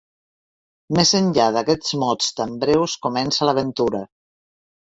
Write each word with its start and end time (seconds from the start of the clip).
Més 0.99 1.11
enllà 1.19 1.45
d'aquests 1.57 1.93
mots 2.05 2.31
tan 2.41 2.57
breus 2.65 2.99
comença 3.07 3.51
l'aventura. 3.51 4.05